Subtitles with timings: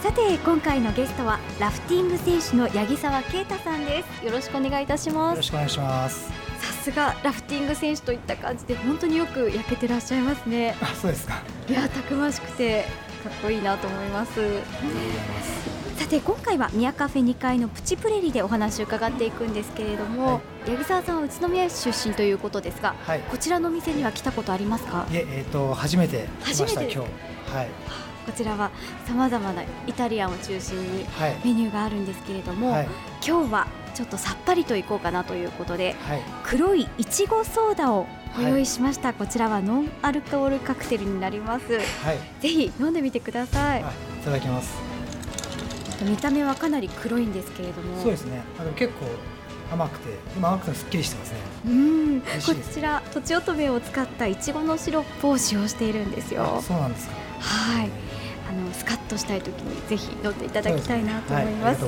[0.00, 4.24] さて今回のゲストはラフティング選手の八木沢啓太さんです。
[4.24, 5.34] よろしくお願いいたします。
[5.34, 6.30] よろしくお願いします。
[6.60, 10.76] さすがラフティング選手といった感じで本当によく焼けてらっしゃいますね。
[10.80, 11.42] あそうですか。
[11.68, 12.84] いやたくましくて
[13.24, 14.40] かっこいいなと思います。
[15.96, 25.08] さて今回は宮カフェ2階のプチプレリでお話を伺っていくんですけれども、はい、八木沢さんは宇都宮市出身ということですが、はい、こちらの店には来たことありますか？
[25.10, 26.98] いええーと、初めて来ました今日。
[26.98, 27.04] は
[27.64, 27.68] い
[28.28, 28.70] こちらは
[29.06, 31.06] さまざまなイタリアンを中心に
[31.42, 32.88] メニューがあるんですけれども、はい、
[33.26, 38.06] 今日はちょっとさっぱりといこうかなということで、はい、黒いいちごソーダを
[38.36, 43.80] ご用意しました、はい、こちらはノンアルコールカクテルになります、はい、ぜひ飲んでみてください。
[43.80, 43.84] い。
[44.22, 44.76] ただきます。
[46.04, 48.02] 見た目はかなり黒いんですけれども。
[48.02, 48.42] そうですね。
[48.60, 49.06] あの結構
[49.72, 51.38] 甘くて今甘くてすっきりしてますね。
[51.66, 52.20] うん。
[52.20, 52.26] こ
[52.74, 56.62] ちらとちおとめを使ったいちごのシロップを使用しているんですよ。
[56.62, 57.14] そうなんですか。
[57.40, 58.07] はい
[58.48, 61.84] あのスカッとしたい時にぜひ飲んでいただきたいなと思います。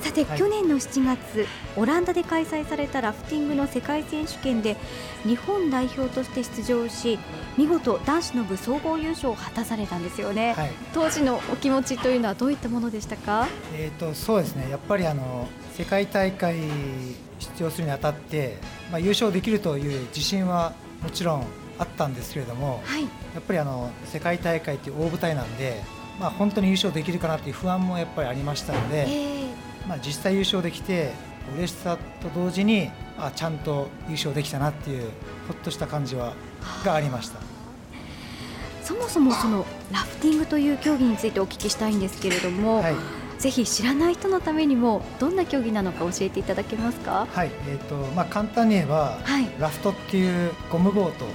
[0.00, 1.46] さて、はい、去年の7月
[1.76, 4.76] オランダで開催されたラフティングの世界選手権で
[5.24, 7.18] 日本代表として出場し
[7.56, 14.70] 見事男子の部総合優勝を果たされたんですよね、はい、当時のお気持ちというのはどういったものでしたか、えーと、そうですね。
[14.70, 16.56] やっぱりあの世界大会
[17.40, 18.58] 出場するにあたって、
[18.92, 21.46] まあ、優勝できるという自信はもちろん
[21.78, 25.82] あったんですけれども、はい、やっぱりあの世界大会という大舞台なんで、
[26.20, 31.12] まあ、本当に優勝できるかなという不安もやっぱりありましたので、えー、まあ、実際優勝できて
[31.54, 35.10] 嬉しさと同時にあちゃんと優勝できたなっていう
[35.48, 36.34] ほっとした感じは
[36.84, 37.40] がありました。
[38.82, 42.94] そもそもそのラフティングという競技についてお聞きしたいんですけれども、はい、
[43.38, 47.26] ぜひ知らない人のためにもどんな競技なのか教えていただけますか？
[47.30, 51.26] はい、えっ、ー、とまあ簡単に言えば、はい、ラフトっていうゴムボート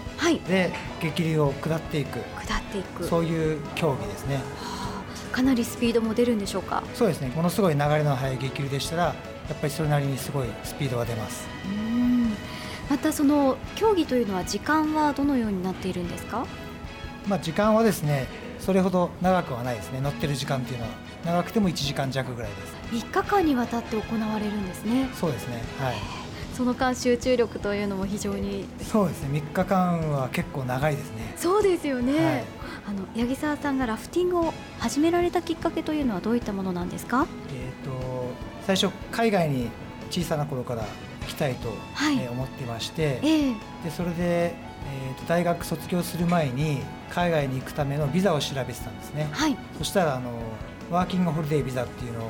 [0.48, 4.36] で激流を下っていく、下っていくそういう競技ですね。
[4.36, 4.42] は
[5.32, 6.84] あ、かなりスピードも出るんでしょうか？
[6.96, 7.32] そうですね。
[7.36, 9.16] ものすごい流れの速い激流でしたら、や
[9.54, 11.48] っぱりそれなりにすごいスピードが出ます。
[11.66, 12.34] うん
[12.90, 16.46] またその競技というのは時間はどのようになっているんですか？
[17.28, 18.28] まあ、時間はですね
[18.60, 20.02] それほど長くはないですね。
[20.02, 20.92] 乗ってる時間っていうのは
[21.26, 22.76] 長くても1時間弱ぐらいです。
[22.92, 25.10] 3日間にわたって行われるんですね。
[25.16, 25.64] そうですね。
[25.80, 25.96] はい。
[26.54, 29.40] その間集中力というのも非常にそうですね。
[29.40, 31.34] 3日間は結構長いですね。
[31.38, 32.44] そうですよね、はい、
[32.90, 37.26] あの八木沢さんがラフティングを始められたきっかけというのはどういったものなんですか？
[37.50, 38.26] えっ、と
[38.68, 39.70] 最初海外に
[40.12, 40.84] 小さな頃から
[41.22, 44.54] 行きたいと、はい、えー、思っていまして、えー、でそれで
[44.86, 50.32] えーと、大学卒業する前に海外に行くためのビザを調べてたんですね、はい、そしたらあの
[50.90, 52.30] ワーキングホリデービザっていうのを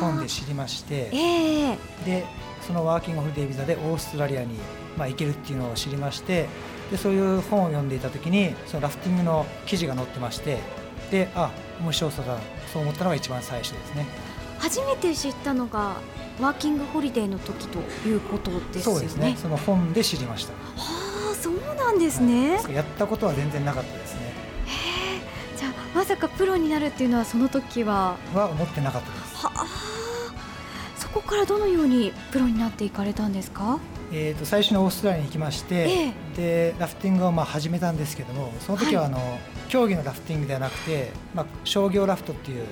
[0.00, 2.24] 本で知りまして、えー、で
[2.62, 4.54] そのワーキングホリデービザでオーストラリアに、
[4.96, 6.46] まあ、行けるっていうのを知りまして
[6.90, 10.58] でそういう本を読んでいた時にそのラフティングの記事が載ってまして
[11.10, 11.50] であ
[11.80, 12.38] 面白さだ
[12.72, 14.06] そう思ったのが一番最初ですね。
[14.58, 15.96] 初めて知ったのが
[16.40, 18.82] ワーキングホリデーの時ということですよね。
[18.82, 19.36] そうですね。
[19.40, 20.52] その本で知りました。
[20.52, 21.07] は
[21.40, 24.20] そうなんですね、はい、やったことは全然なかったですね。
[24.66, 28.16] へじゃあまさかプロになるっていうのはその時は？
[28.34, 29.46] は思ってなかったです。
[29.46, 29.66] はあ。
[30.96, 33.78] そこからどのようにプロになっていかれたんですか？
[34.12, 39.38] えーと、最初のオーストラリアに行きまして、えー、でラフティングをまあ始めたんですけどもその時はあの、はい、
[39.68, 42.64] 競技のラフティングではなくて、まあ、商業ラフトっていう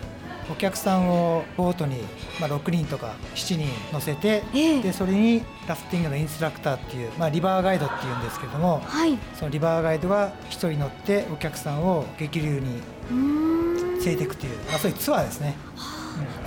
[0.51, 1.97] お客さんをボートに、
[2.41, 12.81] まあ、6人とか7人乗せて、えー、でそれにラフティングのインストラクターっていう、まあ、リバーガイドっていうんですけども、はい、そのリバーガイドが1人乗ってお客さんを激流に
[13.11, 15.55] 連れていくっていう、まあ、そういうツアーですね。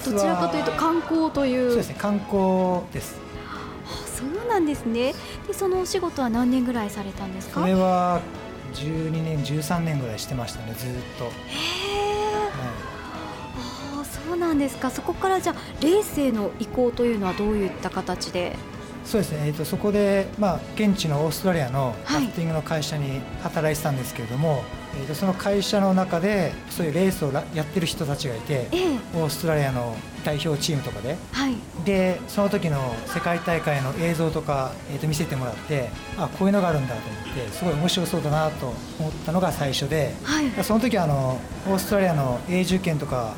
[0.05, 3.17] うん、どちらかというと観光というそうですね観光です。
[4.05, 5.13] そうなんですね。
[5.47, 7.61] でそのお仕事は何年ぐらいされたんですか？
[7.61, 8.21] それは
[8.73, 11.25] 12年13年ぐらいしてましたねずっと。
[11.25, 11.27] へ
[11.95, 11.98] え。
[14.59, 14.91] ですか？
[14.91, 18.55] そこからじゃあレースへの移行というのはどういった形で？
[19.05, 24.61] そうですね、えーと、そこで、まあ、現地のオーストラリアのラフティングの会社に働いてたんですけれども、はい、
[25.01, 43.35] えーと、その会社の中でそういうレースをやってる人たちがいて、えー、オーストラリアの代表チームとかで、はい、でその時の世界大会の映像とか、えー、と見せてもらってあこういうのがあるんだと思ってすごい面白そうだなと思ったのが最初で、はい、その時あのオーストラリアの永住権とか、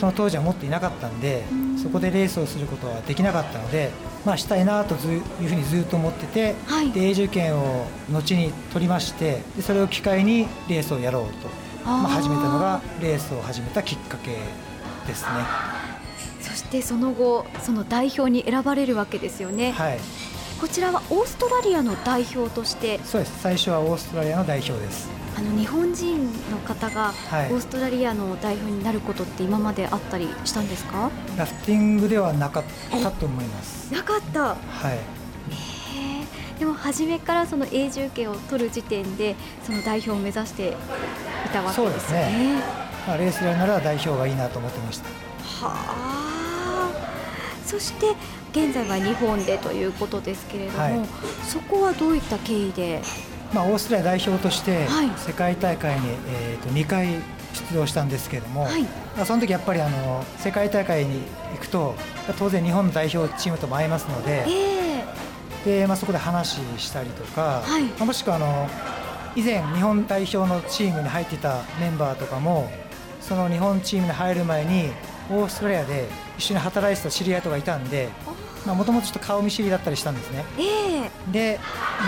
[0.00, 1.44] その当時は持っていなかったんで
[1.82, 3.90] そこでレースをすることはできなかったので。
[4.24, 14.30] まあ、したいなというふうにずっと思ってて、はい、で永住権を後に取りましてでそれを機会にレースをやろうとまあ、始めたのがレースを始めたきっかけ
[15.06, 15.28] ですね。
[16.40, 19.72] そしてその後その代表に選ばれるわけですよね。
[19.72, 19.98] はい
[20.64, 22.98] ここちらはオーストラリアの代表として。
[23.04, 23.38] そうです。
[23.42, 25.10] 最初はオーストラリアの代表です。
[25.36, 31.10] あの日本人の方がオーストラリアの代表になることって今まであったりしたんですか？
[31.36, 33.92] ラフティングではなかったと思います。
[33.92, 34.54] なかった。
[34.54, 34.56] は
[34.94, 36.58] い。
[36.58, 40.72] でも初めからその永住権を取る時点でその代表を目指してい
[41.52, 42.54] たわけですね。
[42.56, 42.62] ね。
[43.06, 45.08] まあ、レースやるなら代表がいいなと思ってました。
[45.66, 46.13] はあ。
[47.74, 48.14] そして
[48.52, 51.08] 現在は日本でということですけれども、はい、
[51.44, 53.02] そこはどういった経緯で？
[53.52, 54.86] まあ、オーストラリア代表として
[55.16, 57.20] 世界大会に、えー、と2回
[57.70, 61.22] 出場したんですけれども、はい、まあ、その時やっぱりあの世界大会に
[61.52, 61.94] 行くと
[62.38, 68.68] 当然日本の代表チームとも会いますので、えー、でまあ、そこで話したりとか、はい、まあ、もしくはあの
[69.36, 72.70] 以前日本代表のチームに入っていたメンバーとかも
[73.20, 74.90] その日本チームに入る前に
[75.30, 78.08] オーストラリアで一緒に働いてた知り合いとかいたんで
[78.72, 81.58] もともとちょっと顔見知りだったりしたんですね、えー、で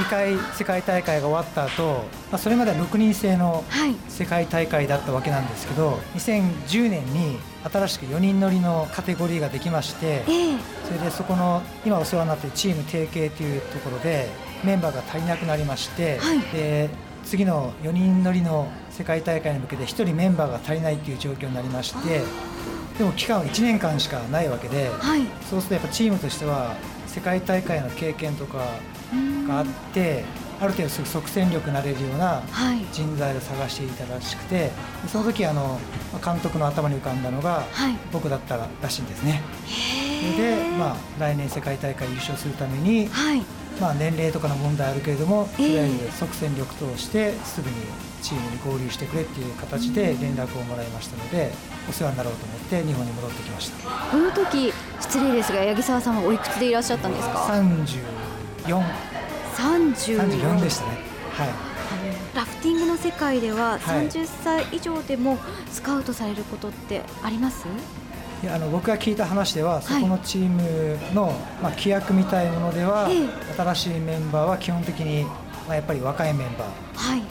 [0.06, 3.62] 2回世界大会が終わった後、まあそれまでは6人制の
[4.08, 7.38] 世界大会だったわけなんですけど、はい、2010年に
[7.70, 14.28] 新しく4人乗りのカテゴリーができまして、えー、それでそこの今お世話になっているチーム提携というところで
[14.64, 16.88] メンバーが足りなくなりまして、はい、で
[17.24, 22.22] 次の4人乗りの世界大会に向けて1人メンバーが足りないという状況になりまして。
[22.98, 26.76] でも期間は1年間しかないわけで、はい、そうするとやっぱチームとしては
[27.06, 28.58] 世界大会の経験とか
[29.46, 30.24] があって
[30.60, 32.42] ある程度即戦力になれるような
[32.92, 34.70] 人材を探していたらしくて
[35.06, 35.78] その時あの
[36.24, 37.64] 監督の頭に浮かんだのが
[38.12, 39.42] 僕だったらしいんですね。
[40.16, 43.42] それで、まあ、来年世界大会優勝するために、はい、
[43.80, 47.76] まあ、年齢とかの問題あるけれどもとりあえず即戦力としてすぐに
[48.22, 51.52] チームに合流してくれっていう形で連絡をもらいましたので
[51.88, 53.88] お世話になろうと思って日本に戻ってきました。
[54.10, 57.34] この時失礼ですが八木沢さんはおいくつでいらっしゃったんですか
[58.66, 59.15] ？34
[59.56, 60.98] 34でしたね。
[61.32, 61.48] はい。
[62.34, 65.38] ラフティングの世界では30歳以上でも
[65.70, 68.06] スカウトされることってあります、はい
[68.42, 71.32] いやあの僕が聞いた話では、そこのチームの、
[71.62, 73.08] まあ、規約みたいものでは、
[73.56, 75.24] 新しいメンバーは基本的に、
[75.66, 77.22] まあ、やっぱり若いメンバー、はい、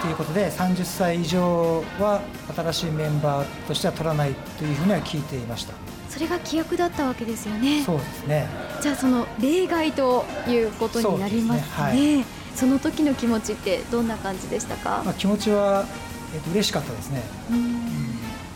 [0.00, 2.22] ということで30歳以上は
[2.54, 5.74] 新しいメンバーとしては取らないというふうには聞いていました
[6.12, 7.82] それが規約だったわけですよね。
[7.84, 8.46] そうですね。
[8.82, 11.66] じゃあその例外ということになりますね。
[11.74, 12.16] そ、ね。
[12.16, 12.24] はい、
[12.54, 15.86] その時の気持ちってどんな感じでしたか、まあ、気持ちは、
[16.34, 17.22] えっと嬉しかったですね。
[17.50, 17.72] うん。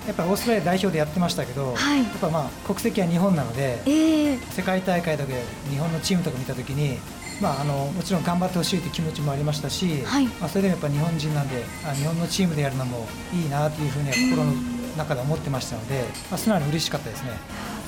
[0.06, 5.32] やっぱオーストラリア代表でやってましたけど、はい、やっぱまあ国籍は日本なので、えー、世界大会だけ
[5.70, 6.99] 日本のチームとか見たときに、
[7.41, 17.31] まあ、あのもちろん頑張ってほしいという気持ちもありましたし、はい、まあ、それでもやっぱ日本人なんであ日本のチームでやるのもいいなというふうには心の中で思ってましたので、まあ、素直に嬉しかったですね。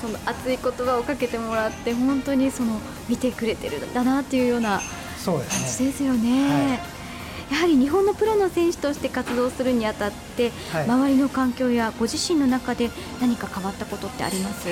[0.01, 2.79] その熱い言葉をかけてもらって本当にその
[3.09, 4.79] 見てくれてるんだなっていうような
[5.25, 5.39] 感
[5.77, 6.79] じですよね。
[7.51, 14.67] やはり日本のプロの選手として活動するにあたって、はい、周りの環境やご自身の中で何か変わったことってあります？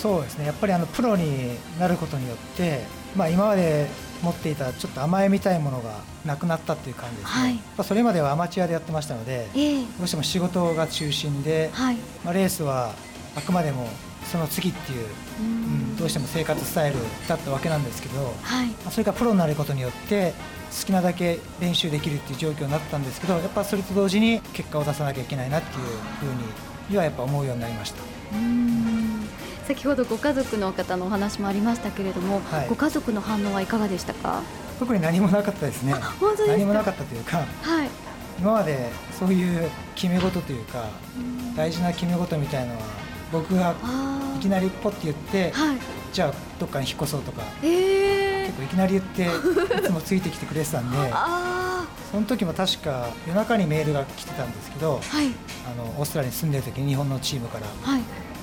[0.00, 0.46] そうですね。
[0.46, 2.84] やっぱりあのプロになることによって、
[3.14, 3.88] まあ、今まで
[4.22, 12.94] 持っていたちょっと甘えみたいものがなくなったっていう感じですね、はい、まそれまではアマチュアでやってましたので、えー、どうしても仕事が中心で、はい、まあ、レースは
[13.36, 13.88] あくまでも
[14.24, 15.06] その次っていう、
[15.40, 16.96] うん、どうしても生活スタイル
[17.28, 20.32] だったわけなんですけど、はい、まあ、それがプロになることによって
[20.80, 25.86] 好きなだけ練習できるっていう状況になったんですけどやっぱそれと同時に結果を出さなきゃいけないなっていう
[26.20, 26.22] ふ
[26.90, 28.02] うにはやっぱ思うようになりました。
[29.66, 34.42] 先ほどご家族の方のお話もありましたけれども、はい、ご家族の反応はいかがでしたか？
[34.78, 35.94] 特に何もなかったですね。
[36.48, 37.88] 何もなかったというか、はい、
[38.38, 40.86] 今までそういう決め事というか
[41.56, 42.80] 大事な決め事みたいのは
[43.30, 43.74] 僕が
[44.36, 45.76] いきなりポッて言って、はい、
[46.12, 48.46] じゃあどっかに引っ越そうとか、えー。
[48.46, 49.22] 結構いきなり言って
[49.78, 50.96] いつもついてきてくれてたんで
[52.10, 55.28] その時も確か夜中にメールが来てたんですけど、はい、
[55.72, 58.02] あのオーストラリアに住んでる時に日本のチームから、はい、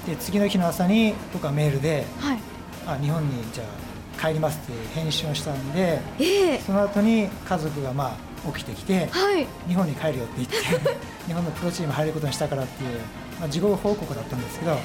[0.10, 2.40] で次の日の朝に僕はメールで、はい、
[2.88, 10.56] あ日本にじゃあ帰りますって返信をしたんで、えー、その後に家族がまあ起きてきて、はい、日本に帰るよって言って
[11.28, 13.00] 日本のプロチーム入ることにしたからっていう、
[13.40, 14.78] まあ、事後報告だったんですけど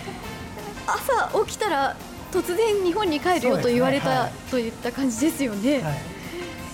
[0.86, 1.96] 朝起きたら
[2.30, 5.80] 突然日本に帰るよと言われた、ねはい、といった感じですよね。
[5.80, 5.94] はい、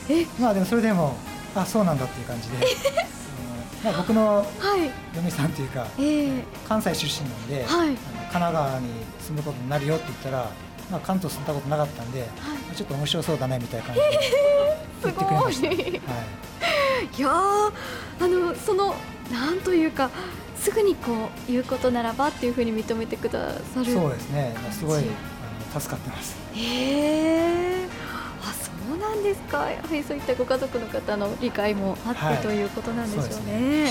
[0.09, 0.27] え？
[0.39, 1.17] まあでもそれでも
[1.55, 3.11] あそうなんだっていう感じで。
[3.83, 4.47] まあ、僕の
[5.15, 7.97] 嫁さんというか、はい、関西出身なんで、はい、
[8.31, 10.51] 神奈川に住むことになるよって言ったら、
[10.91, 14.07] まあ、関東住んだことなかったんで、はい、ちょっと面白そうだねみたいな感じで
[15.03, 15.69] 言ってくれました。
[15.69, 15.79] はい、
[17.19, 17.73] いやあ
[18.21, 18.95] のその
[19.33, 20.11] なんというか
[20.57, 21.13] すぐにこ
[21.49, 23.93] う言うことならばっていうふうに認めてくださる。
[23.93, 24.55] そうですね。
[24.71, 25.03] すごい
[25.73, 26.37] 助かってます。
[26.55, 27.91] へえ
[29.01, 29.71] なんですか。
[29.71, 33.91] やはりそういったご家族の方の理解もあってということなんでしょうね。